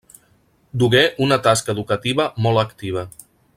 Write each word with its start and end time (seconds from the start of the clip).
Dugué 0.83 1.03
una 1.27 1.37
tasca 1.49 1.77
educativa 1.77 2.27
molt 2.47 2.63
activa. 2.65 3.07